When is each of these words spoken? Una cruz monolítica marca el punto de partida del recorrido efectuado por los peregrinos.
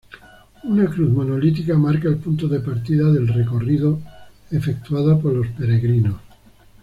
Una 0.63 0.87
cruz 0.89 1.11
monolítica 1.11 1.77
marca 1.77 2.07
el 2.07 2.17
punto 2.17 2.47
de 2.47 2.59
partida 2.59 3.11
del 3.11 3.27
recorrido 3.27 3.99
efectuado 4.49 5.21
por 5.21 5.31
los 5.31 5.47
peregrinos. 5.49 6.15